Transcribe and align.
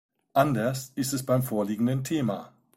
Anders 0.33 0.91
ist 0.95 1.13
es 1.13 1.23
beim 1.23 1.43
vorliegenden 1.43 2.03
Thema. 2.03 2.53